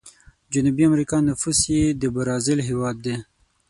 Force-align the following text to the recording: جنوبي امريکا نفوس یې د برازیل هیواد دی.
جنوبي 0.53 0.83
امريکا 0.89 1.17
نفوس 1.29 1.59
یې 1.75 1.83
د 2.01 2.03
برازیل 2.15 2.59
هیواد 2.69 2.95
دی. 3.05 3.15